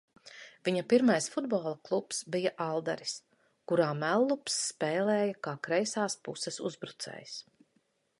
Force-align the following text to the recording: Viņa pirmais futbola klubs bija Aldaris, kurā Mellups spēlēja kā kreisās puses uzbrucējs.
Viņa 0.67 0.83
pirmais 0.91 1.27
futbola 1.33 1.73
klubs 1.89 2.21
bija 2.35 2.51
Aldaris, 2.67 3.13
kurā 3.73 3.89
Mellups 3.99 4.57
spēlēja 4.71 5.37
kā 5.49 5.55
kreisās 5.69 6.17
puses 6.29 6.59
uzbrucējs. 6.71 7.37